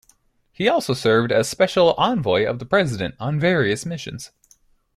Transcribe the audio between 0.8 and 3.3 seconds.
served as Special Envoy of the President